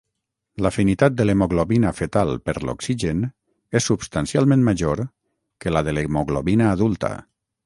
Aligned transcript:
L’afinitat 0.65 1.15
de 1.17 1.25
l’hemoglobina 1.29 1.91
fetal 1.97 2.31
per 2.47 2.55
l’oxigen 2.69 3.21
és 3.81 3.91
substancialment 3.91 4.67
major 4.71 5.05
que 5.65 5.75
la 5.77 5.85
de 5.91 5.95
l’hemoglobina 5.99 6.75
adulta. 6.79 7.15